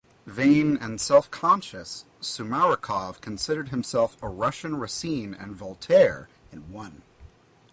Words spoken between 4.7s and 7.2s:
Racine and Voltaire in one.